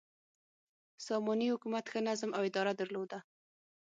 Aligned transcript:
ساماني 1.05 1.47
حکومت 1.53 1.83
ښه 1.91 1.99
نظم 2.07 2.29
او 2.37 2.41
اداره 2.49 2.73
درلوده. 2.81 3.19